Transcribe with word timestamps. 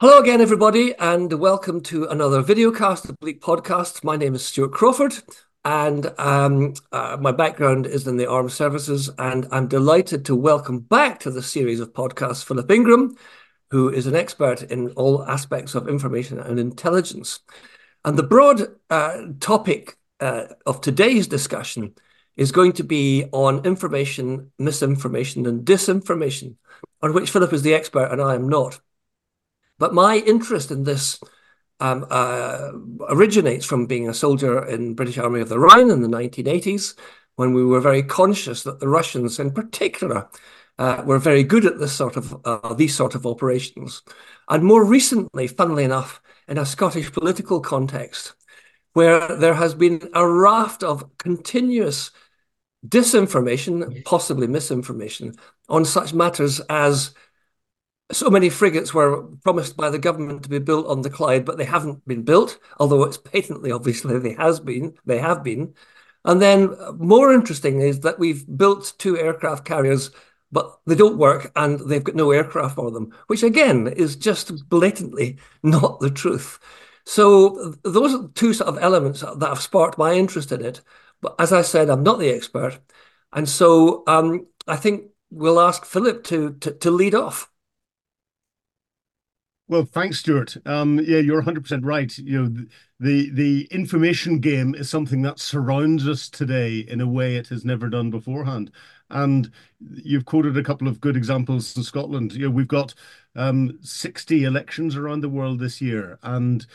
Hello 0.00 0.18
again, 0.18 0.40
everybody, 0.40 0.92
and 0.96 1.32
welcome 1.34 1.80
to 1.82 2.06
another 2.06 2.42
videocast 2.42 3.04
of 3.04 3.10
the 3.10 3.16
Bleak 3.20 3.40
Podcast. 3.40 4.02
My 4.02 4.16
name 4.16 4.34
is 4.34 4.44
Stuart 4.44 4.72
Crawford, 4.72 5.14
and 5.64 6.12
um, 6.18 6.74
uh, 6.90 7.16
my 7.20 7.30
background 7.30 7.86
is 7.86 8.04
in 8.08 8.16
the 8.16 8.28
armed 8.28 8.50
services, 8.50 9.08
and 9.18 9.46
I'm 9.52 9.68
delighted 9.68 10.24
to 10.24 10.34
welcome 10.34 10.80
back 10.80 11.20
to 11.20 11.30
the 11.30 11.44
series 11.44 11.78
of 11.78 11.92
podcasts 11.92 12.44
Philip 12.44 12.68
Ingram, 12.72 13.16
who 13.70 13.88
is 13.88 14.08
an 14.08 14.16
expert 14.16 14.64
in 14.64 14.90
all 14.90 15.24
aspects 15.26 15.76
of 15.76 15.88
information 15.88 16.40
and 16.40 16.58
intelligence. 16.58 17.38
And 18.04 18.18
the 18.18 18.24
broad 18.24 18.62
uh, 18.90 19.26
topic 19.38 19.96
uh, 20.18 20.46
of 20.66 20.80
today's 20.80 21.28
discussion 21.28 21.94
is 22.36 22.50
going 22.50 22.72
to 22.72 22.84
be 22.84 23.26
on 23.30 23.64
information, 23.64 24.50
misinformation, 24.58 25.46
and 25.46 25.64
disinformation, 25.64 26.56
on 27.00 27.14
which 27.14 27.30
Philip 27.30 27.52
is 27.52 27.62
the 27.62 27.74
expert 27.74 28.10
and 28.10 28.20
I 28.20 28.34
am 28.34 28.48
not. 28.48 28.80
But 29.78 29.94
my 29.94 30.18
interest 30.18 30.70
in 30.70 30.84
this 30.84 31.18
um, 31.80 32.06
uh, 32.10 32.70
originates 33.08 33.66
from 33.66 33.86
being 33.86 34.08
a 34.08 34.14
soldier 34.14 34.64
in 34.64 34.94
British 34.94 35.18
Army 35.18 35.40
of 35.40 35.48
the 35.48 35.58
Rhine 35.58 35.90
in 35.90 36.02
the 36.02 36.08
1980s, 36.08 36.94
when 37.36 37.52
we 37.52 37.64
were 37.64 37.80
very 37.80 38.02
conscious 38.02 38.62
that 38.62 38.78
the 38.80 38.88
Russians, 38.88 39.38
in 39.40 39.50
particular, 39.50 40.28
uh, 40.78 41.02
were 41.04 41.18
very 41.18 41.42
good 41.42 41.64
at 41.64 41.78
this 41.78 41.92
sort 41.92 42.16
of 42.16 42.36
uh, 42.44 42.74
these 42.74 42.94
sort 42.94 43.14
of 43.14 43.26
operations. 43.26 44.02
And 44.48 44.64
more 44.64 44.84
recently, 44.84 45.46
funnily 45.46 45.84
enough, 45.84 46.20
in 46.48 46.58
a 46.58 46.66
Scottish 46.66 47.12
political 47.12 47.60
context, 47.60 48.34
where 48.92 49.36
there 49.36 49.54
has 49.54 49.74
been 49.74 50.08
a 50.14 50.28
raft 50.28 50.82
of 50.82 51.16
continuous 51.18 52.10
disinformation, 52.86 54.04
possibly 54.04 54.46
misinformation, 54.46 55.34
on 55.68 55.84
such 55.84 56.12
matters 56.12 56.60
as 56.68 57.14
so 58.12 58.30
many 58.30 58.50
frigates 58.50 58.92
were 58.92 59.22
promised 59.42 59.76
by 59.76 59.90
the 59.90 59.98
government 59.98 60.42
to 60.42 60.48
be 60.48 60.58
built 60.58 60.86
on 60.86 61.02
the 61.02 61.10
Clyde, 61.10 61.44
but 61.44 61.56
they 61.56 61.64
haven't 61.64 62.06
been 62.06 62.22
built, 62.22 62.58
although 62.78 63.04
it's 63.04 63.16
patently 63.16 63.72
obviously 63.72 64.18
they 64.18 64.34
has 64.34 64.60
been, 64.60 64.94
they 65.06 65.18
have 65.18 65.42
been. 65.42 65.74
And 66.24 66.40
then 66.40 66.74
more 66.96 67.32
interesting 67.32 67.80
is 67.80 68.00
that 68.00 68.18
we've 68.18 68.44
built 68.56 68.94
two 68.98 69.18
aircraft 69.18 69.64
carriers, 69.64 70.10
but 70.52 70.78
they 70.86 70.94
don't 70.94 71.18
work 71.18 71.50
and 71.56 71.80
they've 71.80 72.04
got 72.04 72.14
no 72.14 72.30
aircraft 72.30 72.76
for 72.76 72.90
them, 72.90 73.12
which 73.26 73.42
again 73.42 73.88
is 73.88 74.16
just 74.16 74.68
blatantly 74.68 75.38
not 75.62 76.00
the 76.00 76.10
truth. 76.10 76.58
So 77.06 77.74
those 77.82 78.14
are 78.14 78.28
two 78.34 78.54
sort 78.54 78.68
of 78.68 78.82
elements 78.82 79.20
that 79.20 79.48
have 79.48 79.60
sparked 79.60 79.98
my 79.98 80.14
interest 80.14 80.52
in 80.52 80.64
it. 80.64 80.80
But 81.20 81.34
as 81.38 81.52
I 81.52 81.62
said, 81.62 81.90
I'm 81.90 82.02
not 82.02 82.18
the 82.18 82.30
expert. 82.30 82.78
And 83.32 83.48
so 83.48 84.04
um, 84.06 84.46
I 84.66 84.76
think 84.76 85.10
we'll 85.30 85.60
ask 85.60 85.84
Philip 85.84 86.24
to, 86.24 86.54
to, 86.60 86.72
to 86.72 86.90
lead 86.90 87.14
off. 87.14 87.50
Well, 89.66 89.84
thanks, 89.86 90.18
Stuart. 90.18 90.56
Um, 90.66 90.98
yeah, 91.00 91.18
you're 91.18 91.38
100% 91.38 91.84
right. 91.86 92.16
You 92.18 92.42
know, 92.42 92.66
the 93.00 93.30
the 93.30 93.64
information 93.70 94.38
game 94.40 94.74
is 94.74 94.90
something 94.90 95.22
that 95.22 95.38
surrounds 95.38 96.06
us 96.06 96.28
today 96.28 96.80
in 96.80 97.00
a 97.00 97.06
way 97.06 97.36
it 97.36 97.48
has 97.48 97.64
never 97.64 97.88
done 97.88 98.10
beforehand. 98.10 98.70
And 99.10 99.50
you've 99.80 100.26
quoted 100.26 100.56
a 100.58 100.62
couple 100.62 100.86
of 100.86 101.00
good 101.00 101.16
examples 101.16 101.74
in 101.76 101.82
Scotland. 101.82 102.34
You 102.34 102.46
know, 102.46 102.50
we've 102.50 102.68
got 102.68 102.94
um, 103.36 103.78
60 103.80 104.44
elections 104.44 104.96
around 104.96 105.20
the 105.22 105.28
world 105.30 105.60
this 105.60 105.80
year, 105.80 106.18
and 106.22 106.66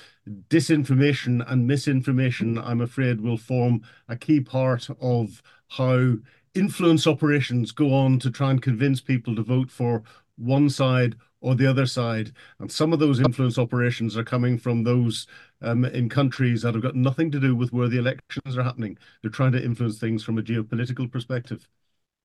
disinformation 0.50 1.44
and 1.52 1.68
misinformation, 1.68 2.58
I'm 2.58 2.82
afraid, 2.82 3.22
will 3.22 3.38
form 3.38 3.82
a 4.08 4.16
key 4.16 4.40
part 4.42 4.88
of 5.02 5.42
how 5.70 6.16
influence 6.56 7.06
operations 7.08 7.72
go 7.72 7.94
on 7.94 8.20
to 8.20 8.32
try 8.32 8.52
and 8.52 8.62
convince 8.62 9.02
people 9.02 9.36
to 9.36 9.44
vote 9.44 9.70
for 9.70 10.04
one 10.38 10.70
side 10.70 11.16
or 11.42 11.56
the 11.56 11.68
other 11.68 11.86
side. 11.86 12.32
And 12.60 12.72
some 12.72 12.94
of 12.94 13.00
those 13.00 13.20
influence 13.20 13.58
operations 13.58 14.18
are 14.18 14.24
coming 14.24 14.58
from 14.58 14.84
those 14.84 15.28
um, 15.62 15.86
in 15.86 16.10
countries 16.10 16.62
that 16.62 16.74
have 16.74 16.84
got 16.84 16.96
nothing 16.96 17.32
to 17.32 17.40
do 17.40 17.56
with 17.56 17.72
where 17.72 17.88
the 17.88 17.98
elections 18.00 18.58
are 18.58 18.64
happening. 18.64 18.98
They're 19.22 19.32
trying 19.32 19.54
to 19.54 19.64
influence 19.64 20.00
things 20.00 20.24
from 20.24 20.38
a 20.38 20.42
geopolitical 20.42 21.12
perspective. 21.12 21.68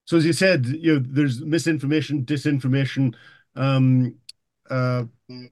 So, 0.06 0.16
as 0.16 0.26
you 0.26 0.32
said, 0.32 0.66
you 0.66 0.94
know, 0.94 1.04
there's 1.06 1.40
misinformation, 1.40 2.24
disinformation, 2.24 3.14
um, 3.56 4.16
uh, 4.68 5.04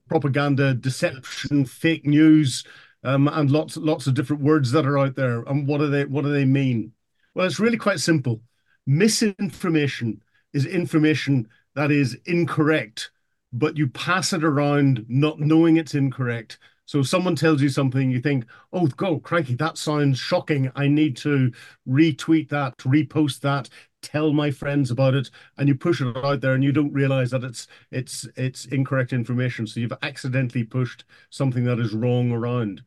propaganda, 0.07 0.73
deception, 0.73 1.65
fake 1.65 2.05
news, 2.05 2.63
um, 3.03 3.27
and 3.27 3.49
lots, 3.49 3.77
lots 3.77 4.07
of 4.07 4.13
different 4.13 4.43
words 4.43 4.71
that 4.71 4.85
are 4.85 4.99
out 4.99 5.15
there. 5.15 5.41
And 5.43 5.67
what 5.67 5.79
do 5.79 5.89
they, 5.89 6.05
what 6.05 6.23
do 6.23 6.31
they 6.31 6.45
mean? 6.45 6.93
Well, 7.33 7.47
it's 7.47 7.59
really 7.59 7.77
quite 7.77 7.99
simple. 7.99 8.41
Misinformation 8.85 10.21
is 10.53 10.65
information 10.65 11.47
that 11.75 11.91
is 11.91 12.15
incorrect 12.25 13.09
but 13.53 13.77
you 13.77 13.87
pass 13.87 14.33
it 14.33 14.43
around 14.43 15.05
not 15.07 15.39
knowing 15.39 15.77
it's 15.77 15.95
incorrect. 15.95 16.57
So 16.85 17.01
someone 17.01 17.35
tells 17.35 17.61
you 17.61 17.69
something, 17.69 18.11
you 18.11 18.19
think, 18.19 18.45
oh, 18.73 18.87
go, 18.87 19.19
crikey, 19.19 19.55
that 19.55 19.77
sounds 19.77 20.19
shocking. 20.19 20.69
I 20.75 20.87
need 20.87 21.15
to 21.17 21.51
retweet 21.87 22.49
that, 22.49 22.77
repost 22.79 23.39
that, 23.41 23.69
tell 24.01 24.33
my 24.33 24.51
friends 24.51 24.91
about 24.91 25.13
it. 25.13 25.29
And 25.57 25.69
you 25.69 25.75
push 25.75 26.01
it 26.01 26.17
out 26.17 26.41
there 26.41 26.53
and 26.55 26.63
you 26.63 26.73
don't 26.73 26.91
realize 26.91 27.31
that 27.31 27.43
it's 27.43 27.67
it's 27.91 28.27
it's 28.35 28.65
incorrect 28.65 29.13
information. 29.13 29.65
So 29.65 29.79
you've 29.79 29.93
accidentally 30.01 30.65
pushed 30.65 31.05
something 31.29 31.63
that 31.65 31.79
is 31.79 31.93
wrong 31.93 32.31
around 32.31 32.83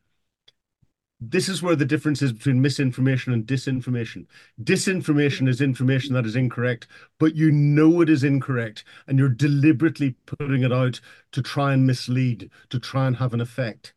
this 1.20 1.48
is 1.48 1.62
where 1.62 1.76
the 1.76 1.84
difference 1.84 2.20
is 2.20 2.32
between 2.32 2.60
misinformation 2.60 3.32
and 3.32 3.46
disinformation. 3.46 4.26
Disinformation 4.62 5.48
is 5.48 5.60
information 5.60 6.14
that 6.14 6.26
is 6.26 6.36
incorrect, 6.36 6.88
but 7.18 7.34
you 7.34 7.50
know 7.50 8.00
it 8.02 8.10
is 8.10 8.22
incorrect, 8.22 8.84
and 9.06 9.18
you're 9.18 9.28
deliberately 9.28 10.16
putting 10.26 10.62
it 10.62 10.72
out 10.72 11.00
to 11.32 11.42
try 11.42 11.72
and 11.72 11.86
mislead, 11.86 12.50
to 12.68 12.78
try 12.78 13.06
and 13.06 13.16
have 13.16 13.32
an 13.32 13.40
effect. 13.40 13.94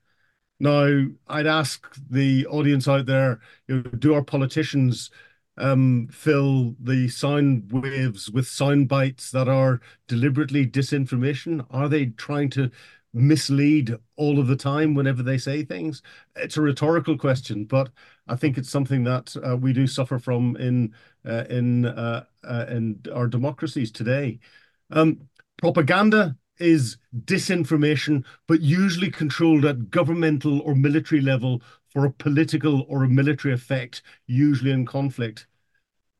Now, 0.59 1.05
I'd 1.27 1.47
ask 1.47 1.87
the 2.09 2.45
audience 2.47 2.87
out 2.87 3.05
there, 3.05 3.39
you 3.67 3.75
know, 3.75 3.81
do 3.81 4.13
our 4.13 4.23
politicians 4.23 5.09
um, 5.57 6.07
fill 6.11 6.75
the 6.79 7.07
sound 7.09 7.71
waves 7.71 8.29
with 8.31 8.47
sound 8.47 8.87
bites 8.87 9.31
that 9.31 9.47
are 9.47 9.81
deliberately 10.07 10.65
disinformation? 10.65 11.65
Are 11.69 11.89
they 11.89 12.07
trying 12.07 12.49
to 12.51 12.71
mislead 13.13 13.95
all 14.15 14.39
of 14.39 14.47
the 14.47 14.55
time 14.55 14.93
whenever 14.93 15.23
they 15.23 15.37
say 15.37 15.63
things? 15.63 16.01
It's 16.35 16.57
a 16.57 16.61
rhetorical 16.61 17.17
question, 17.17 17.65
but 17.65 17.89
I 18.27 18.35
think 18.35 18.57
it's 18.57 18.69
something 18.69 19.03
that 19.05 19.35
uh, 19.47 19.57
we 19.57 19.73
do 19.73 19.87
suffer 19.87 20.19
from 20.19 20.55
in 20.57 20.93
uh, 21.25 21.45
in 21.49 21.85
uh, 21.85 22.25
uh 22.43 22.65
in 22.69 23.01
our 23.13 23.27
democracies 23.27 23.91
today. 23.91 24.39
Um, 24.91 25.29
propaganda 25.57 26.35
is 26.59 26.97
disinformation, 27.25 28.25
but 28.47 28.61
usually 28.61 29.09
controlled 29.09 29.65
at 29.65 29.89
governmental 29.89 30.59
or 30.61 30.75
military 30.75 31.21
level 31.21 31.61
for 31.89 32.05
a 32.05 32.11
political 32.11 32.85
or 32.87 33.03
a 33.03 33.09
military 33.09 33.53
effect, 33.53 34.01
usually 34.27 34.71
in 34.71 34.85
conflict. 34.85 35.47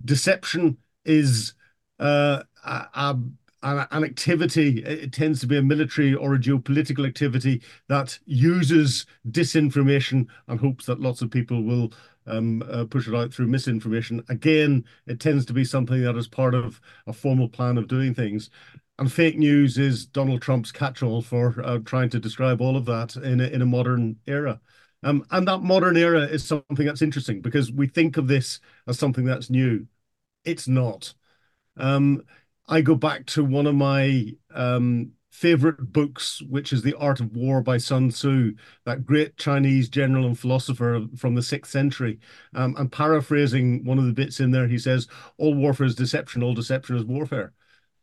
Deception 0.04 0.78
is 1.06 1.54
uh, 2.00 2.44
a, 2.66 2.88
a, 2.94 3.20
an, 3.64 4.04
activity, 4.04 4.84
it 4.84 5.12
tends 5.12 5.40
to 5.42 5.48
be 5.48 5.58
a 5.58 5.62
military 5.62 6.14
or 6.14 6.36
a 6.36 6.40
geopolitical 6.40 7.08
activity 7.08 7.62
that 7.88 8.18
uses 8.26 9.06
disinformation 9.30 10.28
and 10.48 10.60
hopes 10.60 10.86
that 10.86 11.02
lots 11.02 11.22
of 11.22 11.32
people 11.32 11.64
will 11.64 11.92
um, 12.28 12.64
uh, 12.70 12.86
push 12.86 13.08
it 13.08 13.16
out 13.16 13.34
through 13.34 13.48
misinformation. 13.48 14.24
Again, 14.30 14.86
it 15.08 15.20
tends 15.20 15.46
to 15.46 15.54
be 15.54 15.66
something 15.66 16.02
that 16.04 16.16
is 16.16 16.28
part 16.28 16.54
of 16.54 16.80
a 17.08 17.14
formal 17.14 17.50
plan 17.50 17.78
of 17.78 17.88
doing 17.88 18.14
things. 18.14 18.50
And 18.98 19.12
fake 19.12 19.38
news 19.38 19.78
is 19.78 20.06
Donald 20.06 20.42
Trump's 20.42 20.72
catch-all 20.72 21.22
for 21.22 21.56
uh, 21.64 21.80
trying 21.86 22.10
to 22.10 22.20
describe 22.20 22.62
all 22.62 22.76
of 22.76 22.86
that 22.86 23.16
in 23.16 23.40
a, 23.40 23.48
in 23.48 23.62
a 23.62 23.66
modern 23.66 24.18
era. 24.28 24.60
Um, 25.04 25.26
and 25.32 25.48
that 25.48 25.60
modern 25.60 25.96
era 25.96 26.24
is 26.24 26.44
something 26.44 26.86
that's 26.86 27.02
interesting 27.02 27.42
because 27.42 27.72
we 27.72 27.88
think 27.88 28.18
of 28.18 28.28
this 28.28 28.60
as 28.88 29.00
something 29.00 29.24
that's 29.24 29.50
new. 29.50 29.88
It's 30.44 30.68
not. 30.68 31.14
Um, 31.78 32.24
I 32.70 32.82
go 32.82 32.96
back 32.96 33.26
to 33.28 33.44
one 33.44 33.66
of 33.66 33.74
my 33.74 34.32
um, 34.54 35.14
favorite 35.32 35.92
books, 35.92 36.40
which 36.44 36.72
is 36.72 36.84
The 36.84 36.94
Art 36.96 37.20
of 37.20 37.36
War 37.36 37.62
by 37.62 37.78
Sun 37.78 38.10
Tzu, 38.10 38.54
that 38.86 39.08
great 39.08 39.38
Chinese 39.38 39.90
general 39.90 40.28
and 40.28 40.38
philosopher 40.38 41.06
from 41.18 41.34
the 41.34 41.42
sixth 41.42 41.72
century. 41.72 42.20
Um, 42.54 42.76
and 42.78 42.92
paraphrasing 42.92 43.84
one 43.86 43.98
of 43.98 44.06
the 44.06 44.14
bits 44.14 44.40
in 44.40 44.52
there, 44.52 44.68
he 44.68 44.78
says, 44.78 45.08
All 45.40 45.56
warfare 45.56 45.88
is 45.88 45.96
deception, 45.96 46.44
all 46.44 46.54
deception 46.54 46.96
is 46.96 47.06
warfare. 47.06 47.54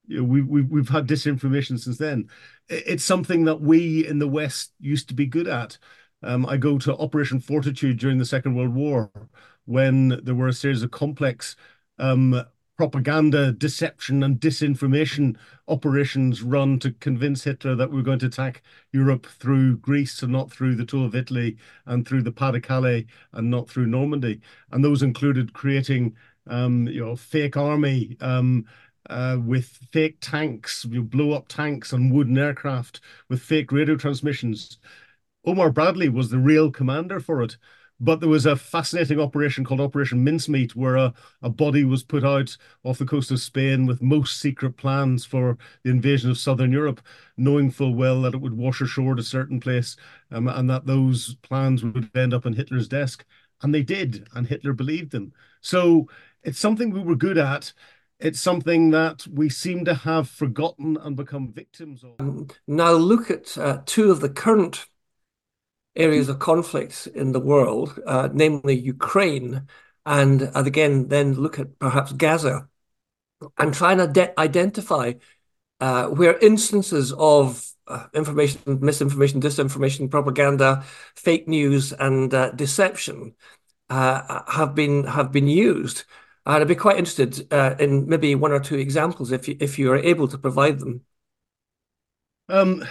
You 0.08 0.18
know, 0.18 0.24
we, 0.24 0.42
we, 0.42 0.62
we've 0.62 0.88
had 0.88 1.06
disinformation 1.06 1.78
since 1.78 1.98
then. 1.98 2.28
It's 2.68 3.04
something 3.04 3.44
that 3.44 3.60
we 3.60 4.04
in 4.04 4.18
the 4.18 4.28
West 4.28 4.72
used 4.80 5.08
to 5.08 5.14
be 5.14 5.26
good 5.26 5.46
at. 5.46 5.78
Um, 6.24 6.44
I 6.44 6.56
go 6.56 6.76
to 6.78 6.96
Operation 6.96 7.38
Fortitude 7.38 8.00
during 8.00 8.18
the 8.18 8.24
Second 8.24 8.56
World 8.56 8.74
War 8.74 9.12
when 9.64 10.20
there 10.24 10.34
were 10.34 10.48
a 10.48 10.52
series 10.52 10.82
of 10.82 10.90
complex 10.90 11.54
um, 11.98 12.44
propaganda, 12.76 13.52
deception, 13.52 14.22
and 14.22 14.38
disinformation 14.38 15.36
operations 15.68 16.42
run 16.42 16.78
to 16.78 16.92
convince 16.92 17.44
Hitler 17.44 17.74
that 17.74 17.90
we're 17.90 18.02
going 18.02 18.18
to 18.20 18.26
attack 18.26 18.62
Europe 18.92 19.26
through 19.26 19.78
Greece 19.78 20.22
and 20.22 20.32
not 20.32 20.50
through 20.50 20.74
the 20.76 20.84
Toe 20.84 21.04
of 21.04 21.14
Italy 21.14 21.56
and 21.86 22.06
through 22.06 22.22
the 22.22 22.32
Pas 22.32 22.52
de 22.52 22.60
Calais 22.60 23.06
and 23.32 23.50
not 23.50 23.68
through 23.68 23.86
Normandy. 23.86 24.40
And 24.70 24.84
those 24.84 25.02
included 25.02 25.52
creating, 25.52 26.14
um, 26.46 26.86
you 26.88 27.04
know, 27.04 27.16
fake 27.16 27.56
army. 27.56 28.16
Um, 28.20 28.66
uh, 29.08 29.38
with 29.44 29.66
fake 29.92 30.18
tanks, 30.20 30.84
you 30.84 31.00
blow 31.00 31.32
up 31.32 31.46
tanks 31.46 31.92
and 31.92 32.12
wooden 32.12 32.36
aircraft 32.36 33.00
with 33.28 33.40
fake 33.40 33.70
radio 33.70 33.94
transmissions. 33.96 34.78
Omar 35.44 35.70
Bradley 35.70 36.08
was 36.08 36.30
the 36.30 36.38
real 36.38 36.72
commander 36.72 37.20
for 37.20 37.40
it. 37.42 37.56
But 37.98 38.20
there 38.20 38.28
was 38.28 38.44
a 38.44 38.56
fascinating 38.56 39.18
operation 39.18 39.64
called 39.64 39.80
Operation 39.80 40.22
Mincemeat, 40.22 40.76
where 40.76 40.96
a, 40.96 41.14
a 41.42 41.48
body 41.48 41.84
was 41.84 42.02
put 42.02 42.24
out 42.24 42.56
off 42.84 42.98
the 42.98 43.06
coast 43.06 43.30
of 43.30 43.40
Spain 43.40 43.86
with 43.86 44.02
most 44.02 44.38
secret 44.38 44.76
plans 44.76 45.24
for 45.24 45.56
the 45.82 45.90
invasion 45.90 46.30
of 46.30 46.38
southern 46.38 46.72
Europe, 46.72 47.00
knowing 47.36 47.70
full 47.70 47.94
well 47.94 48.20
that 48.22 48.34
it 48.34 48.40
would 48.40 48.56
wash 48.56 48.80
ashore 48.80 49.14
at 49.14 49.18
a 49.18 49.24
certain 49.24 49.60
place 49.60 49.96
um, 50.30 50.46
and 50.48 50.68
that 50.68 50.86
those 50.86 51.36
plans 51.36 51.82
would 51.82 52.10
end 52.14 52.34
up 52.34 52.44
on 52.44 52.52
Hitler's 52.52 52.88
desk. 52.88 53.24
And 53.62 53.74
they 53.74 53.82
did, 53.82 54.28
and 54.34 54.46
Hitler 54.46 54.74
believed 54.74 55.12
them. 55.12 55.32
So 55.62 56.08
it's 56.42 56.58
something 56.58 56.90
we 56.90 57.00
were 57.02 57.16
good 57.16 57.38
at. 57.38 57.72
It's 58.20 58.40
something 58.40 58.90
that 58.90 59.26
we 59.26 59.48
seem 59.48 59.84
to 59.86 59.94
have 59.94 60.28
forgotten 60.28 60.96
and 60.98 61.16
become 61.16 61.52
victims 61.52 62.04
of. 62.04 62.50
Now, 62.66 62.92
look 62.92 63.30
at 63.30 63.56
uh, 63.58 63.80
two 63.86 64.10
of 64.10 64.20
the 64.20 64.28
current 64.28 64.86
areas 65.96 66.28
of 66.28 66.38
conflict 66.38 67.08
in 67.14 67.32
the 67.32 67.40
world, 67.40 67.98
uh, 68.06 68.28
namely 68.32 68.74
Ukraine, 68.74 69.66
and, 70.04 70.42
and 70.42 70.66
again, 70.66 71.08
then 71.08 71.34
look 71.34 71.58
at 71.58 71.78
perhaps 71.78 72.12
Gaza, 72.12 72.68
and 73.58 73.74
try 73.74 73.92
and 73.92 74.18
identify 74.38 75.14
uh, 75.80 76.06
where 76.06 76.38
instances 76.38 77.12
of 77.12 77.66
uh, 77.86 78.06
information, 78.14 78.60
misinformation, 78.80 79.40
disinformation, 79.40 80.10
propaganda, 80.10 80.84
fake 81.14 81.46
news, 81.48 81.92
and 81.92 82.32
uh, 82.34 82.50
deception 82.52 83.34
uh, 83.90 84.42
have 84.50 84.74
been 84.74 85.04
have 85.04 85.32
been 85.32 85.48
used. 85.48 86.04
And 86.44 86.56
I'd 86.56 86.68
be 86.68 86.74
quite 86.74 86.98
interested 86.98 87.52
uh, 87.52 87.74
in 87.78 88.08
maybe 88.08 88.34
one 88.34 88.52
or 88.52 88.60
two 88.60 88.76
examples 88.76 89.32
if 89.32 89.48
you 89.48 89.56
if 89.60 89.78
you 89.78 89.92
are 89.92 89.98
able 89.98 90.28
to 90.28 90.38
provide 90.38 90.78
them. 90.78 91.04
Um, 92.48 92.84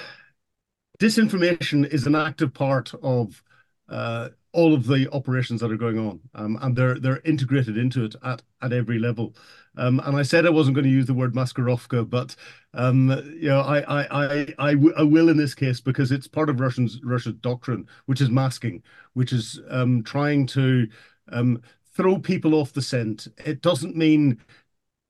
disinformation 1.00 1.88
is 1.88 2.08
an 2.08 2.16
active 2.16 2.54
part 2.54 2.94
of 3.02 3.44
uh, 3.90 4.30
all 4.52 4.74
of 4.74 4.88
the 4.88 5.10
operations 5.12 5.62
that 5.62 5.72
are 5.72 5.78
going 5.78 6.00
on, 6.00 6.20
um, 6.34 6.58
and 6.62 6.76
they're 6.76 7.00
they're 7.00 7.22
integrated 7.26 7.78
into 7.78 8.06
it 8.06 8.16
at 8.24 8.42
at 8.62 8.74
every 8.74 9.00
level. 9.00 9.36
Um, 9.78 10.00
and 10.06 10.16
I 10.16 10.24
said 10.24 10.46
I 10.46 10.50
wasn't 10.50 10.76
going 10.76 10.86
to 10.86 10.92
use 10.92 11.06
the 11.06 11.14
word 11.14 11.34
maskirovka, 11.36 12.10
but 12.10 12.36
um, 12.74 13.10
you 13.40 13.50
know, 13.50 13.62
I 13.62 13.80
I, 13.82 14.24
I 14.24 14.54
I 14.58 14.76
I 14.98 15.04
will 15.04 15.30
in 15.30 15.38
this 15.38 15.54
case 15.54 15.82
because 15.82 16.12
it's 16.12 16.28
part 16.28 16.50
of 16.50 16.60
Russian's 16.60 17.02
Russia's 17.04 17.36
doctrine, 17.42 17.88
which 18.06 18.22
is 18.22 18.30
masking, 18.30 18.82
which 19.14 19.34
is 19.34 19.60
um, 19.70 20.04
trying 20.04 20.46
to 20.48 20.88
um, 21.32 21.62
throw 21.94 22.18
people 22.18 22.56
off 22.56 22.74
the 22.74 22.82
scent. 22.82 23.28
It 23.46 23.62
doesn't 23.62 23.96
mean 23.96 24.40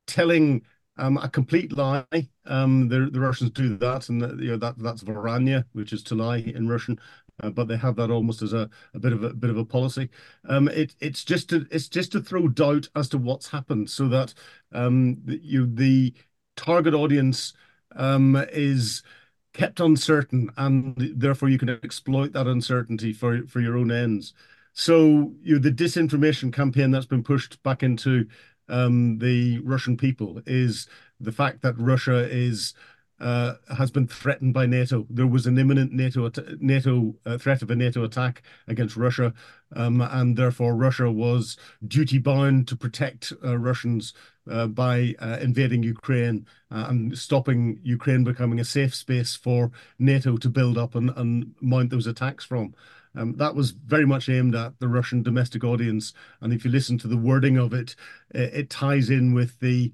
telling 0.07 0.63
um, 0.97 1.17
a 1.17 1.29
complete 1.29 1.75
lie. 1.75 2.05
Um, 2.45 2.87
the, 2.87 3.09
the 3.11 3.19
Russians 3.19 3.51
do 3.51 3.75
that, 3.77 4.09
and 4.09 4.21
you 4.39 4.51
know 4.51 4.57
that 4.57 4.77
that's 4.77 5.03
vranyo, 5.03 5.63
which 5.73 5.93
is 5.93 6.03
to 6.03 6.15
lie 6.15 6.37
in 6.37 6.67
Russian. 6.67 6.99
Uh, 7.43 7.49
but 7.49 7.67
they 7.67 7.75
have 7.75 7.97
that 7.97 8.09
almost 8.11 8.41
as 8.41 8.53
a, 8.53 8.69
a 8.93 8.99
bit 8.99 9.11
of 9.11 9.23
a, 9.23 9.27
a 9.27 9.33
bit 9.33 9.49
of 9.49 9.57
a 9.57 9.65
policy. 9.65 10.09
Um, 10.47 10.69
it, 10.69 10.95
it's 11.01 11.23
just 11.25 11.49
to 11.49 11.67
it's 11.69 11.89
just 11.89 12.11
to 12.13 12.21
throw 12.21 12.47
doubt 12.47 12.87
as 12.95 13.09
to 13.09 13.17
what's 13.17 13.49
happened, 13.49 13.89
so 13.89 14.07
that 14.07 14.33
um, 14.71 15.17
you 15.25 15.65
the 15.67 16.13
target 16.55 16.93
audience 16.93 17.53
um, 17.95 18.37
is 18.51 19.03
kept 19.53 19.79
uncertain, 19.79 20.49
and 20.57 20.95
therefore 21.15 21.49
you 21.49 21.57
can 21.57 21.69
exploit 21.69 22.31
that 22.33 22.47
uncertainty 22.47 23.11
for 23.11 23.45
for 23.47 23.59
your 23.59 23.77
own 23.77 23.91
ends. 23.91 24.33
So 24.73 25.33
you 25.41 25.55
know, 25.55 25.59
the 25.59 25.71
disinformation 25.71 26.53
campaign 26.53 26.91
that's 26.91 27.05
been 27.05 27.23
pushed 27.23 27.61
back 27.63 27.83
into 27.83 28.27
um, 28.69 29.19
the 29.19 29.59
Russian 29.59 29.97
people 29.97 30.41
is 30.45 30.87
the 31.19 31.31
fact 31.31 31.61
that 31.61 31.77
Russia 31.77 32.27
is 32.29 32.73
uh, 33.19 33.53
has 33.77 33.91
been 33.91 34.07
threatened 34.07 34.53
by 34.53 34.65
NATO. 34.65 35.05
There 35.09 35.27
was 35.27 35.47
an 35.47 35.57
imminent 35.57 35.93
NATO 35.93 36.29
NATO 36.59 37.15
uh, 37.25 37.37
threat 37.37 37.61
of 37.61 37.71
a 37.71 37.75
NATO 37.75 38.03
attack 38.03 38.43
against 38.67 38.97
Russia, 38.97 39.33
um, 39.75 40.01
and 40.01 40.35
therefore 40.35 40.75
Russia 40.75 41.09
was 41.09 41.57
duty 41.87 42.17
bound 42.17 42.67
to 42.67 42.75
protect 42.75 43.31
uh, 43.43 43.57
Russians 43.57 44.13
uh, 44.51 44.67
by 44.67 45.15
uh, 45.19 45.37
invading 45.41 45.83
Ukraine 45.83 46.45
uh, 46.71 46.85
and 46.89 47.17
stopping 47.17 47.79
Ukraine 47.83 48.23
becoming 48.23 48.59
a 48.59 48.65
safe 48.65 48.93
space 48.93 49.35
for 49.35 49.71
NATO 49.97 50.37
to 50.37 50.49
build 50.49 50.77
up 50.77 50.95
and, 50.95 51.11
and 51.15 51.55
mount 51.61 51.91
those 51.91 52.07
attacks 52.07 52.43
from. 52.43 52.73
Um, 53.15 53.33
that 53.37 53.55
was 53.55 53.71
very 53.71 54.05
much 54.05 54.29
aimed 54.29 54.55
at 54.55 54.79
the 54.79 54.87
Russian 54.87 55.23
domestic 55.23 55.63
audience, 55.63 56.13
and 56.41 56.53
if 56.53 56.65
you 56.65 56.71
listen 56.71 56.97
to 56.99 57.07
the 57.07 57.17
wording 57.17 57.57
of 57.57 57.73
it, 57.73 57.95
it, 58.33 58.53
it 58.53 58.69
ties 58.69 59.09
in 59.09 59.33
with 59.33 59.59
the, 59.59 59.91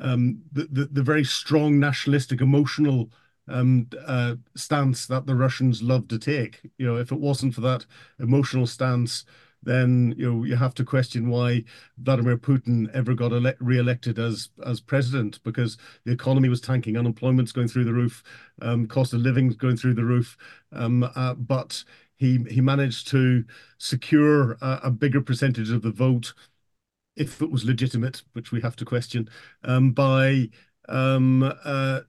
um, 0.00 0.42
the, 0.52 0.68
the, 0.70 0.84
the 0.86 1.02
very 1.02 1.24
strong 1.24 1.78
nationalistic, 1.78 2.40
emotional 2.40 3.10
um, 3.48 3.88
uh, 4.06 4.36
stance 4.54 5.06
that 5.06 5.26
the 5.26 5.34
Russians 5.34 5.82
love 5.82 6.08
to 6.08 6.18
take. 6.18 6.60
You 6.78 6.86
know, 6.86 6.96
if 6.96 7.12
it 7.12 7.20
wasn't 7.20 7.54
for 7.54 7.60
that 7.62 7.86
emotional 8.18 8.66
stance, 8.66 9.24
then 9.62 10.14
you 10.16 10.30
know 10.30 10.44
you 10.44 10.56
have 10.56 10.74
to 10.74 10.84
question 10.84 11.28
why 11.28 11.64
Vladimir 11.98 12.36
Putin 12.36 12.90
ever 12.94 13.14
got 13.14 13.32
ele- 13.32 13.54
re-elected 13.60 14.18
as 14.18 14.50
as 14.66 14.80
president 14.80 15.42
because 15.44 15.78
the 16.04 16.12
economy 16.12 16.48
was 16.48 16.60
tanking, 16.60 16.96
unemployment's 16.96 17.52
going 17.52 17.68
through 17.68 17.84
the 17.84 17.92
roof, 17.92 18.22
um, 18.60 18.86
cost 18.86 19.12
of 19.12 19.20
living's 19.20 19.56
going 19.56 19.76
through 19.76 19.94
the 19.94 20.04
roof, 20.04 20.36
um, 20.72 21.08
uh, 21.14 21.34
but 21.34 21.84
he 22.22 22.38
he 22.48 22.60
managed 22.60 23.08
to 23.08 23.44
secure 23.78 24.52
a, 24.62 24.80
a, 24.84 24.90
bigger 24.92 25.20
percentage 25.20 25.70
of 25.70 25.82
the 25.82 25.90
vote, 25.90 26.34
if 27.16 27.42
it 27.42 27.50
was 27.50 27.64
legitimate, 27.64 28.22
which 28.32 28.52
we 28.52 28.60
have 28.60 28.76
to 28.76 28.84
question, 28.84 29.28
um, 29.64 29.90
by 29.90 30.48
um, 30.88 31.42
uh, 31.64 32.00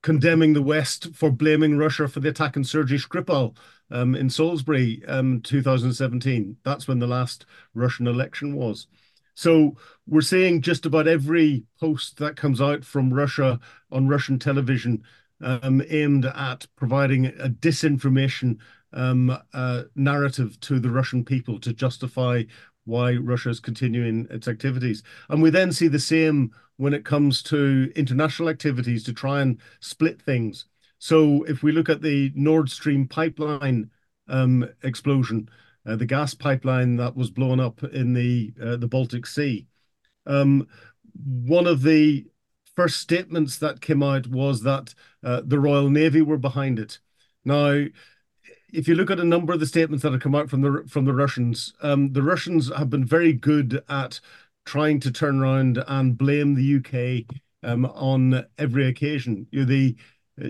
condemning 0.00 0.54
the 0.54 0.62
West 0.62 1.14
for 1.14 1.30
blaming 1.30 1.76
Russia 1.76 2.08
for 2.08 2.20
the 2.20 2.30
attack 2.30 2.56
on 2.56 2.64
Sergei 2.64 2.96
Skripal 2.96 3.54
um, 3.90 4.14
in 4.14 4.30
Salisbury, 4.30 5.02
um, 5.06 5.42
2017. 5.42 6.56
That's 6.64 6.88
when 6.88 6.98
the 6.98 7.06
last 7.06 7.44
Russian 7.74 8.06
election 8.06 8.56
was. 8.56 8.86
So 9.34 9.76
we're 10.06 10.22
seeing 10.22 10.62
just 10.62 10.86
about 10.86 11.06
every 11.06 11.64
post 11.78 12.16
that 12.16 12.36
comes 12.36 12.62
out 12.62 12.82
from 12.82 13.12
Russia 13.12 13.60
on 13.90 14.08
Russian 14.08 14.38
television 14.38 15.02
um, 15.42 15.82
aimed 15.90 16.24
at 16.24 16.66
providing 16.76 17.26
a 17.26 17.50
disinformation 17.50 18.58
um, 18.94 19.36
uh, 19.52 19.82
narrative 19.94 20.58
to 20.60 20.78
the 20.78 20.90
Russian 20.90 21.24
people 21.24 21.60
to 21.60 21.72
justify 21.72 22.44
why 22.84 23.14
Russia 23.14 23.50
is 23.50 23.60
continuing 23.60 24.26
its 24.30 24.48
activities. 24.48 25.02
And 25.28 25.42
we 25.42 25.50
then 25.50 25.72
see 25.72 25.88
the 25.88 25.98
same 25.98 26.52
when 26.76 26.94
it 26.94 27.04
comes 27.04 27.42
to 27.44 27.92
international 27.96 28.48
activities 28.48 29.04
to 29.04 29.12
try 29.12 29.40
and 29.40 29.60
split 29.80 30.20
things. 30.20 30.66
So 30.98 31.42
if 31.44 31.62
we 31.62 31.72
look 31.72 31.88
at 31.88 32.02
the 32.02 32.32
Nord 32.34 32.70
Stream 32.70 33.06
pipeline 33.06 33.90
um, 34.28 34.68
explosion, 34.82 35.48
uh, 35.86 35.96
the 35.96 36.06
gas 36.06 36.34
pipeline 36.34 36.96
that 36.96 37.14
was 37.14 37.30
blown 37.30 37.60
up 37.60 37.82
in 37.84 38.14
the 38.14 38.52
uh, 38.62 38.76
the 38.76 38.88
Baltic 38.88 39.26
Sea, 39.26 39.66
um, 40.26 40.66
one 41.24 41.66
of 41.66 41.82
the 41.82 42.26
first 42.74 43.00
statements 43.00 43.58
that 43.58 43.80
came 43.80 44.02
out 44.02 44.26
was 44.26 44.62
that 44.62 44.94
uh, 45.22 45.42
the 45.44 45.60
Royal 45.60 45.90
Navy 45.90 46.22
were 46.22 46.38
behind 46.38 46.78
it. 46.78 46.98
Now, 47.44 47.84
if 48.74 48.88
you 48.88 48.94
look 48.94 49.10
at 49.10 49.20
a 49.20 49.24
number 49.24 49.52
of 49.52 49.60
the 49.60 49.66
statements 49.66 50.02
that 50.02 50.12
have 50.12 50.20
come 50.20 50.34
out 50.34 50.50
from 50.50 50.62
the 50.62 50.84
from 50.88 51.04
the 51.04 51.14
Russians, 51.14 51.72
um, 51.82 52.12
the 52.12 52.22
Russians 52.22 52.72
have 52.76 52.90
been 52.90 53.04
very 53.04 53.32
good 53.32 53.82
at 53.88 54.20
trying 54.66 55.00
to 55.00 55.12
turn 55.12 55.40
around 55.40 55.82
and 55.86 56.18
blame 56.18 56.54
the 56.54 56.76
UK 56.76 57.36
um, 57.62 57.86
on 57.86 58.44
every 58.58 58.88
occasion. 58.88 59.46
You 59.50 59.60
know, 59.60 59.66
the 59.66 59.96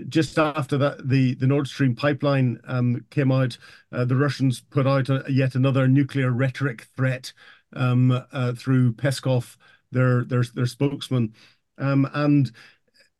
just 0.09 0.37
after 0.39 0.77
that, 0.79 1.07
the, 1.07 1.35
the 1.35 1.45
Nord 1.45 1.67
Stream 1.67 1.95
pipeline 1.95 2.59
um, 2.67 3.05
came 3.11 3.31
out, 3.31 3.55
uh, 3.91 4.03
the 4.05 4.15
Russians 4.15 4.59
put 4.59 4.87
out 4.87 5.09
a, 5.09 5.23
yet 5.29 5.53
another 5.53 5.87
nuclear 5.87 6.31
rhetoric 6.31 6.87
threat 6.95 7.31
um, 7.75 8.23
uh, 8.31 8.53
through 8.53 8.93
Peskov, 8.93 9.57
their 9.91 10.23
their 10.23 10.43
their 10.43 10.65
spokesman, 10.65 11.33
um, 11.77 12.09
and 12.13 12.51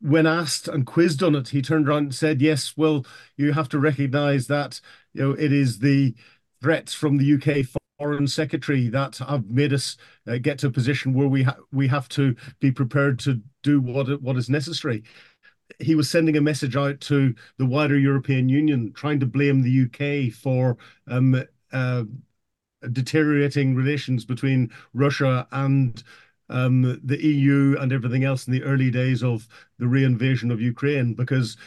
when 0.02 0.28
asked 0.28 0.68
and 0.68 0.86
quizzed 0.86 1.24
on 1.24 1.36
it, 1.36 1.50
he 1.50 1.62
turned 1.62 1.88
around 1.88 2.04
and 2.04 2.16
said, 2.16 2.42
"Yes, 2.42 2.74
well, 2.78 3.06
you 3.38 3.54
have 3.54 3.70
to 3.70 3.80
recognise 3.80 4.48
that 4.48 4.82
you 5.14 5.22
know 5.22 5.32
it 5.32 5.52
is 5.52 5.80
the 5.80 6.16
threats 6.62 6.94
from 6.94 7.18
the 7.18 7.34
UK 7.36 7.66
Foreign 8.00 8.28
Secretary 8.28 8.90
that 8.90 9.18
have 9.18 9.46
made 9.50 9.74
us 9.74 9.98
uh, 10.28 10.38
get 10.38 10.60
to 10.60 10.68
a 10.68 10.72
position 10.72 11.14
where 11.14 11.28
we 11.28 11.44
ha- 11.44 11.58
we 11.72 11.88
have 11.88 12.10
to 12.10 12.36
be 12.60 12.72
prepared 12.72 13.20
to 13.20 13.42
do 13.64 13.82
what 13.82 14.22
what 14.22 14.38
is 14.38 14.50
necessary." 14.50 15.04
He 15.80 15.96
was 15.96 16.10
sending 16.10 16.38
a 16.38 16.42
message 16.42 16.76
out 16.76 17.02
to 17.02 17.34
the 17.58 17.66
wider 17.66 17.98
European 17.98 18.50
Union, 18.50 18.94
trying 18.94 19.20
to 19.20 19.26
blame 19.26 19.62
the 19.62 19.86
UK 19.86 20.32
for 20.32 20.78
um, 21.08 21.44
uh, 21.74 22.04
deteriorating 22.92 23.76
relations 23.76 24.26
between 24.26 24.72
Russia 24.94 25.48
and 25.52 26.04
um, 26.50 27.00
the 27.04 27.24
EU 27.24 27.76
and 27.80 27.92
everything 27.92 28.24
else 28.24 28.48
in 28.48 28.54
the 28.54 28.64
early 28.64 28.92
days 28.92 29.24
of 29.24 29.48
the 29.80 29.86
reinvasion 29.86 30.52
of 30.52 30.62
Ukraine, 30.62 31.14
because 31.14 31.58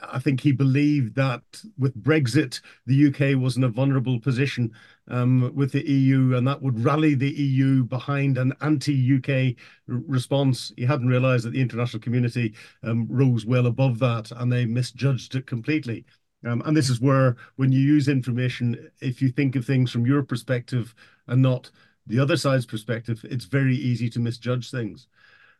I 0.00 0.18
think 0.18 0.40
he 0.40 0.52
believed 0.52 1.14
that 1.16 1.42
with 1.76 2.02
Brexit, 2.02 2.60
the 2.86 3.08
UK 3.08 3.40
was 3.40 3.56
in 3.56 3.64
a 3.64 3.68
vulnerable 3.68 4.18
position 4.18 4.72
um, 5.08 5.52
with 5.54 5.72
the 5.72 5.86
EU, 5.86 6.34
and 6.34 6.46
that 6.46 6.62
would 6.62 6.82
rally 6.82 7.14
the 7.14 7.30
EU 7.30 7.84
behind 7.84 8.38
an 8.38 8.54
anti-UK 8.62 9.56
response. 9.86 10.72
He 10.76 10.84
hadn't 10.84 11.08
realised 11.08 11.44
that 11.44 11.50
the 11.50 11.60
international 11.60 12.00
community 12.00 12.54
um, 12.82 13.06
rose 13.10 13.44
well 13.44 13.66
above 13.66 13.98
that, 13.98 14.30
and 14.32 14.50
they 14.50 14.64
misjudged 14.64 15.34
it 15.34 15.46
completely. 15.46 16.06
Um, 16.44 16.62
and 16.64 16.76
this 16.76 16.88
is 16.88 17.00
where, 17.00 17.36
when 17.56 17.70
you 17.70 17.80
use 17.80 18.08
information, 18.08 18.90
if 19.00 19.20
you 19.20 19.30
think 19.30 19.56
of 19.56 19.64
things 19.64 19.90
from 19.90 20.06
your 20.06 20.22
perspective 20.22 20.94
and 21.28 21.42
not 21.42 21.70
the 22.06 22.18
other 22.18 22.36
side's 22.36 22.66
perspective, 22.66 23.24
it's 23.28 23.44
very 23.44 23.76
easy 23.76 24.10
to 24.10 24.20
misjudge 24.20 24.70
things. 24.70 25.06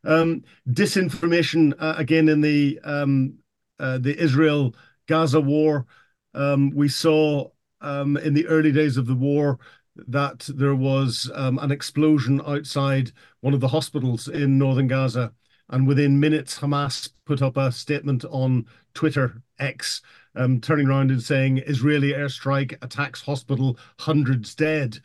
Um, 0.05 0.43
disinformation 0.69 1.75
uh, 1.79 1.95
again 1.97 2.29
in 2.29 2.41
the 2.41 2.81
um, 2.83 3.35
uh, 3.79 3.99
the 3.99 4.19
Israel 4.19 4.75
Gaza 5.07 5.41
war. 5.41 5.87
Um, 6.35 6.71
we 6.71 6.89
saw 6.89 7.51
um, 7.81 8.17
in 8.17 8.35
the 8.35 8.47
early 8.47 8.73
days 8.73 8.97
of 8.97 9.07
the 9.07 9.15
war 9.15 9.59
that 9.97 10.49
there 10.55 10.75
was 10.75 11.31
um, 11.35 11.59
an 11.59 11.71
explosion 11.71 12.41
outside 12.47 13.13
one 13.41 13.55
of 13.55 13.61
the 13.61 13.69
hospitals 13.69 14.29
in 14.29 14.59
northern 14.59 14.87
Gaza. 14.87 15.33
And 15.69 15.87
within 15.87 16.21
minutes, 16.21 16.59
Hamas 16.59 17.11
put 17.25 17.43
up 17.43 17.57
a 17.57 17.73
statement 17.73 18.25
on 18.27 18.67
Twitter 18.95 19.43
X, 19.59 20.03
um, 20.35 20.61
turning 20.61 20.87
around 20.87 21.11
and 21.11 21.23
saying 21.23 21.59
Israeli 21.59 22.13
airstrike 22.13 22.77
attacks 22.83 23.23
hospital, 23.23 23.79
hundreds 23.99 24.55
dead. 24.55 24.99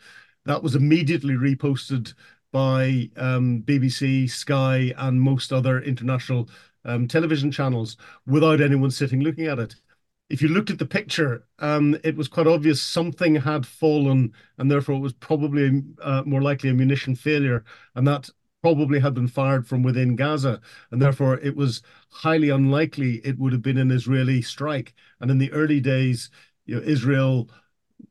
That 0.48 0.62
was 0.62 0.74
immediately 0.74 1.34
reposted 1.34 2.14
by 2.52 3.10
um, 3.18 3.62
BBC, 3.66 4.30
Sky, 4.30 4.94
and 4.96 5.20
most 5.20 5.52
other 5.52 5.82
international 5.82 6.48
um, 6.86 7.06
television 7.06 7.50
channels 7.50 7.98
without 8.26 8.62
anyone 8.62 8.90
sitting 8.90 9.20
looking 9.20 9.44
at 9.44 9.58
it. 9.58 9.76
If 10.30 10.40
you 10.40 10.48
looked 10.48 10.70
at 10.70 10.78
the 10.78 10.86
picture, 10.86 11.44
um, 11.58 11.98
it 12.02 12.16
was 12.16 12.28
quite 12.28 12.46
obvious 12.46 12.80
something 12.80 13.34
had 13.34 13.66
fallen, 13.66 14.32
and 14.56 14.70
therefore 14.70 14.94
it 14.94 15.00
was 15.00 15.12
probably 15.12 15.82
uh, 16.00 16.22
more 16.24 16.40
likely 16.40 16.70
a 16.70 16.74
munition 16.74 17.14
failure, 17.14 17.62
and 17.94 18.08
that 18.08 18.30
probably 18.62 19.00
had 19.00 19.12
been 19.12 19.28
fired 19.28 19.66
from 19.66 19.82
within 19.82 20.16
Gaza, 20.16 20.62
and 20.90 21.02
therefore 21.02 21.38
it 21.40 21.56
was 21.56 21.82
highly 22.08 22.48
unlikely 22.48 23.16
it 23.16 23.38
would 23.38 23.52
have 23.52 23.62
been 23.62 23.76
an 23.76 23.90
Israeli 23.90 24.40
strike. 24.40 24.94
And 25.20 25.30
in 25.30 25.36
the 25.36 25.52
early 25.52 25.80
days, 25.80 26.30
you 26.64 26.76
know, 26.76 26.82
Israel 26.82 27.50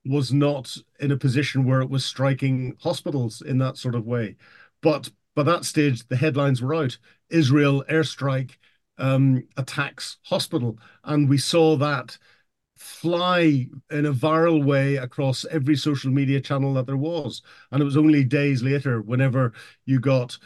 was 0.05 0.33
not 0.33 0.75
in 0.99 1.11
a 1.11 1.17
position 1.17 1.65
where 1.65 1.81
it 1.81 1.89
was 1.89 2.05
striking 2.05 2.75
hospitals 2.81 3.41
in 3.41 3.57
that 3.59 3.77
sort 3.77 3.95
of 3.95 4.05
way. 4.05 4.35
But 4.81 5.09
by 5.35 5.43
that 5.43 5.65
stage, 5.65 6.07
the 6.07 6.15
headlines 6.15 6.61
were 6.61 6.75
out 6.75 6.97
Israel 7.29 7.83
airstrike 7.89 8.51
um, 8.97 9.47
attacks 9.57 10.17
hospital. 10.23 10.79
And 11.03 11.29
we 11.29 11.37
saw 11.37 11.75
that 11.77 12.17
fly 12.77 13.67
in 13.91 14.05
a 14.05 14.13
viral 14.13 14.63
way 14.63 14.97
across 14.97 15.45
every 15.45 15.75
social 15.75 16.11
media 16.11 16.39
channel 16.39 16.73
that 16.75 16.85
there 16.85 16.97
was. 16.97 17.41
And 17.71 17.81
it 17.81 17.85
was 17.85 17.97
only 17.97 18.23
days 18.23 18.63
later, 18.63 19.01
whenever 19.01 19.53
you 19.85 19.99
got 19.99 20.37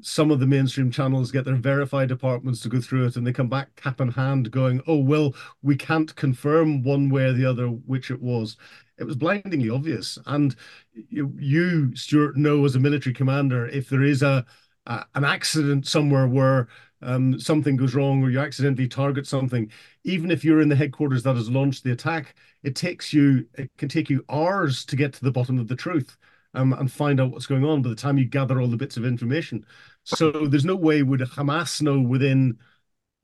some 0.00 0.30
of 0.30 0.40
the 0.40 0.46
mainstream 0.46 0.90
channels 0.90 1.32
get 1.32 1.44
their 1.44 1.56
verified 1.56 2.08
departments 2.08 2.60
to 2.60 2.68
go 2.68 2.80
through 2.80 3.06
it 3.06 3.16
and 3.16 3.26
they 3.26 3.32
come 3.32 3.48
back 3.48 3.74
cap 3.76 4.00
in 4.00 4.08
hand 4.08 4.50
going, 4.50 4.80
oh, 4.86 4.98
well, 4.98 5.34
we 5.62 5.76
can't 5.76 6.14
confirm 6.16 6.82
one 6.82 7.10
way 7.10 7.24
or 7.24 7.32
the 7.32 7.44
other 7.44 7.66
which 7.66 8.10
it 8.10 8.20
was. 8.20 8.56
It 8.98 9.04
was 9.04 9.16
blindingly 9.16 9.70
obvious. 9.70 10.18
And 10.26 10.54
you, 10.94 11.32
you 11.38 11.94
Stuart, 11.96 12.36
know 12.36 12.64
as 12.64 12.76
a 12.76 12.80
military 12.80 13.14
commander, 13.14 13.66
if 13.68 13.88
there 13.88 14.02
is 14.02 14.22
a, 14.22 14.44
a 14.86 15.04
an 15.14 15.24
accident 15.24 15.86
somewhere 15.86 16.28
where 16.28 16.68
um, 17.02 17.38
something 17.38 17.76
goes 17.76 17.94
wrong 17.94 18.22
or 18.22 18.30
you 18.30 18.40
accidentally 18.40 18.88
target 18.88 19.26
something, 19.26 19.70
even 20.04 20.30
if 20.30 20.44
you're 20.44 20.60
in 20.60 20.68
the 20.68 20.76
headquarters 20.76 21.22
that 21.24 21.36
has 21.36 21.50
launched 21.50 21.84
the 21.84 21.92
attack, 21.92 22.34
it 22.62 22.74
takes 22.74 23.12
you, 23.12 23.46
it 23.54 23.70
can 23.78 23.88
take 23.88 24.10
you 24.10 24.24
hours 24.28 24.84
to 24.86 24.96
get 24.96 25.12
to 25.12 25.24
the 25.24 25.32
bottom 25.32 25.58
of 25.58 25.68
the 25.68 25.76
truth 25.76 26.16
um, 26.54 26.72
and 26.72 26.90
find 26.90 27.20
out 27.20 27.30
what's 27.30 27.46
going 27.46 27.64
on 27.64 27.82
by 27.82 27.90
the 27.90 27.94
time 27.94 28.18
you 28.18 28.24
gather 28.24 28.60
all 28.60 28.68
the 28.68 28.76
bits 28.76 28.96
of 28.96 29.04
information. 29.04 29.64
So 30.04 30.30
there's 30.30 30.64
no 30.64 30.76
way 30.76 31.02
would 31.02 31.20
Hamas 31.20 31.82
know 31.82 32.00
within 32.00 32.58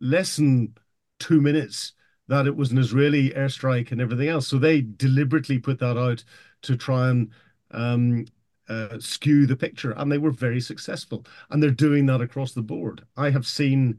less 0.00 0.36
than 0.36 0.74
two 1.18 1.40
minutes 1.40 1.92
that 2.28 2.46
it 2.46 2.56
was 2.56 2.70
an 2.70 2.78
Israeli 2.78 3.30
airstrike 3.30 3.92
and 3.92 4.00
everything 4.00 4.28
else. 4.28 4.48
So 4.48 4.58
they 4.58 4.80
deliberately 4.80 5.58
put 5.58 5.78
that 5.80 5.98
out 5.98 6.24
to 6.62 6.76
try 6.76 7.10
and 7.10 7.30
um, 7.70 8.26
uh, 8.68 8.98
skew 8.98 9.46
the 9.46 9.56
picture, 9.56 9.92
and 9.92 10.10
they 10.10 10.18
were 10.18 10.30
very 10.30 10.60
successful. 10.60 11.24
And 11.50 11.62
they're 11.62 11.70
doing 11.70 12.06
that 12.06 12.20
across 12.20 12.52
the 12.52 12.62
board. 12.62 13.04
I 13.16 13.30
have 13.30 13.46
seen 13.46 13.98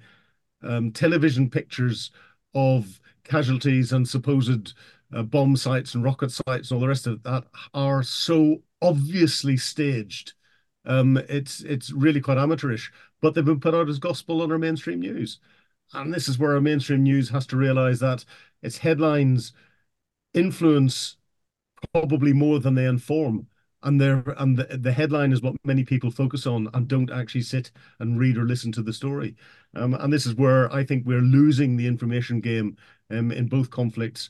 um, 0.63 0.91
television 0.91 1.49
pictures 1.49 2.11
of 2.53 2.99
casualties 3.23 3.91
and 3.91 4.07
supposed 4.07 4.73
uh, 5.13 5.23
bomb 5.23 5.55
sites 5.55 5.93
and 5.93 6.03
rocket 6.03 6.31
sites 6.31 6.71
and 6.71 6.71
all 6.71 6.79
the 6.79 6.87
rest 6.87 7.07
of 7.07 7.21
that 7.23 7.43
are 7.73 8.01
so 8.01 8.61
obviously 8.81 9.57
staged. 9.57 10.33
Um, 10.85 11.17
it's 11.29 11.61
it's 11.61 11.91
really 11.91 12.21
quite 12.21 12.37
amateurish, 12.37 12.91
but 13.21 13.33
they've 13.33 13.45
been 13.45 13.59
put 13.59 13.75
out 13.75 13.89
as 13.89 13.99
gospel 13.99 14.41
on 14.41 14.51
our 14.51 14.57
mainstream 14.59 14.99
news. 14.99 15.39
And 15.93 16.13
this 16.13 16.27
is 16.29 16.37
where 16.39 16.53
our 16.55 16.61
mainstream 16.61 17.03
news 17.03 17.29
has 17.29 17.45
to 17.47 17.57
realize 17.57 17.99
that 17.99 18.25
its 18.61 18.77
headlines 18.79 19.53
influence 20.33 21.17
probably 21.93 22.33
more 22.33 22.59
than 22.59 22.75
they 22.75 22.85
inform. 22.85 23.47
And 23.83 24.01
there 24.01 24.23
and 24.37 24.57
the, 24.57 24.77
the 24.77 24.91
headline 24.91 25.31
is 25.31 25.41
what 25.41 25.55
many 25.63 25.83
people 25.83 26.09
focus 26.09 26.47
on 26.47 26.69
and 26.73 26.87
don't 26.87 27.11
actually 27.11 27.43
sit 27.43 27.71
and 27.99 28.19
read 28.19 28.37
or 28.37 28.45
listen 28.45 28.71
to 28.73 28.81
the 28.81 28.93
story. 28.93 29.35
Um, 29.75 29.93
and 29.93 30.11
this 30.11 30.25
is 30.25 30.35
where 30.35 30.71
I 30.73 30.83
think 30.83 31.05
we're 31.05 31.21
losing 31.21 31.77
the 31.77 31.87
information 31.87 32.39
game 32.41 32.77
um, 33.11 33.31
in 33.31 33.47
both 33.47 33.69
conflicts 33.69 34.29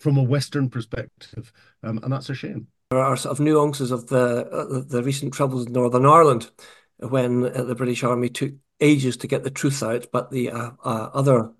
from 0.00 0.16
a 0.18 0.22
Western 0.22 0.68
perspective, 0.70 1.52
um, 1.82 1.98
and 2.02 2.12
that's 2.12 2.30
a 2.30 2.34
shame. 2.34 2.68
There 2.90 3.00
are 3.00 3.18
sort 3.18 3.32
of 3.32 3.40
nuances 3.40 3.90
of 3.90 4.06
the 4.06 4.46
uh, 4.46 4.82
the 4.86 5.02
recent 5.02 5.34
troubles 5.34 5.66
in 5.66 5.74
Northern 5.74 6.06
Ireland 6.06 6.50
when 6.96 7.44
uh, 7.44 7.64
the 7.64 7.74
British 7.74 8.02
Army 8.02 8.30
took 8.30 8.54
ages 8.80 9.18
to 9.18 9.26
get 9.26 9.44
the 9.44 9.50
truth 9.50 9.82
out, 9.82 10.06
but 10.10 10.30
the 10.30 10.50
uh, 10.50 10.70
uh 10.82 11.10
other 11.12 11.52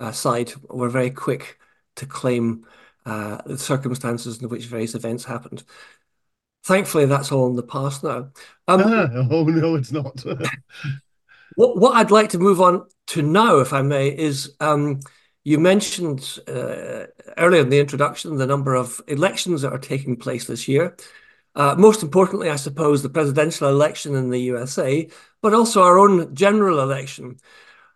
uh, 0.00 0.12
side 0.12 0.52
were 0.68 0.90
very 0.90 1.10
quick 1.10 1.58
to 1.96 2.04
claim 2.04 2.66
uh, 3.06 3.38
the 3.46 3.56
circumstances 3.56 4.42
in 4.42 4.50
which 4.50 4.66
various 4.66 4.94
events 4.94 5.24
happened. 5.24 5.64
Thankfully, 6.64 7.06
that's 7.06 7.32
all 7.32 7.46
in 7.46 7.56
the 7.56 7.62
past 7.62 8.04
now. 8.04 8.30
Um, 8.68 8.82
ah, 8.84 9.08
oh 9.30 9.44
no, 9.44 9.76
it's 9.76 9.92
not. 9.92 10.22
what 11.54 11.78
what 11.78 11.96
I'd 11.96 12.10
like 12.10 12.28
to 12.30 12.38
move 12.38 12.60
on 12.60 12.86
to 13.08 13.22
now, 13.22 13.60
if 13.60 13.72
I 13.72 13.80
may, 13.80 14.08
is 14.08 14.54
um, 14.60 15.00
you 15.46 15.60
mentioned 15.60 16.40
uh, 16.48 17.06
earlier 17.36 17.62
in 17.62 17.68
the 17.68 17.78
introduction 17.78 18.36
the 18.36 18.48
number 18.48 18.74
of 18.74 19.00
elections 19.06 19.62
that 19.62 19.72
are 19.72 19.78
taking 19.78 20.16
place 20.16 20.44
this 20.48 20.66
year. 20.66 20.96
Uh, 21.54 21.76
most 21.78 22.02
importantly, 22.02 22.50
I 22.50 22.56
suppose, 22.56 23.00
the 23.00 23.08
presidential 23.08 23.68
election 23.68 24.16
in 24.16 24.30
the 24.30 24.40
USA, 24.40 25.08
but 25.42 25.54
also 25.54 25.84
our 25.84 26.00
own 26.00 26.34
general 26.34 26.80
election. 26.80 27.36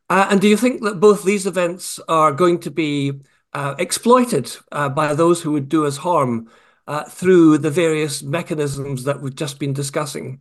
Uh, 0.09 0.29
and 0.31 0.41
do 0.41 0.47
you 0.47 0.57
think 0.57 0.83
that 0.83 1.01
both 1.01 1.25
these 1.25 1.45
events 1.45 1.99
are 2.07 2.31
going 2.31 2.61
to 2.61 2.71
be 2.71 3.21
exploited 3.53 4.57
by 4.71 5.13
those 5.15 5.43
who 5.43 5.51
would 5.51 5.69
do 5.69 5.87
us 5.87 5.97
harm 5.97 6.49
through 7.09 7.59
the 7.59 7.71
various 7.71 8.23
mechanisms 8.23 9.03
that 9.03 9.21
we've 9.21 9.35
just 9.35 9.59
been 9.59 9.73
discussing? 9.73 10.41